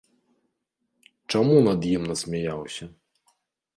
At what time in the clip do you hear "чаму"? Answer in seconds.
1.35-1.57